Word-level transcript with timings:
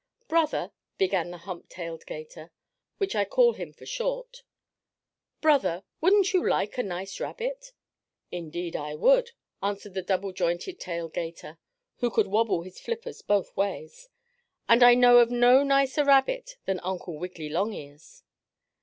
"Brother," 0.27 0.71
began 0.97 1.29
the 1.29 1.37
hump 1.37 1.69
tailed 1.69 2.07
'gator 2.07 2.51
(which 2.97 3.15
I 3.15 3.23
call 3.23 3.53
him 3.53 3.71
for 3.71 3.85
short), 3.85 4.41
"brother, 5.41 5.83
wouldn't 6.01 6.33
you 6.33 6.43
like 6.49 6.79
a 6.79 6.81
nice 6.81 7.19
rabbit?" 7.19 7.71
"Indeed 8.31 8.75
I 8.75 8.95
would," 8.95 9.33
answered 9.61 9.93
the 9.93 10.01
double 10.01 10.31
jointed 10.33 10.79
tail 10.79 11.07
'gator, 11.07 11.59
who 11.97 12.09
could 12.09 12.25
wobble 12.25 12.63
his 12.63 12.79
flippers 12.79 13.21
both 13.21 13.55
ways. 13.55 14.09
"And 14.67 14.81
I 14.81 14.95
know 14.95 15.19
of 15.19 15.29
no 15.29 15.61
nicer 15.61 16.03
rabbit 16.03 16.57
than 16.65 16.79
Uncle 16.79 17.19
Wiggily 17.19 17.49
Longears." 17.49 18.23